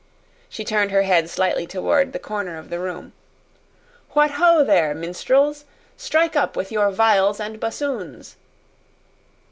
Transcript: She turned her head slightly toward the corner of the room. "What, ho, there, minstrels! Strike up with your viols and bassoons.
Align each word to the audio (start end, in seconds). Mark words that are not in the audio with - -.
She 0.49 0.63
turned 0.65 0.89
her 0.89 1.03
head 1.03 1.29
slightly 1.29 1.67
toward 1.67 2.11
the 2.11 2.17
corner 2.17 2.57
of 2.57 2.71
the 2.71 2.79
room. 2.79 3.13
"What, 4.13 4.31
ho, 4.31 4.63
there, 4.63 4.95
minstrels! 4.95 5.63
Strike 5.95 6.35
up 6.35 6.55
with 6.55 6.71
your 6.71 6.89
viols 6.89 7.39
and 7.39 7.59
bassoons. 7.59 8.35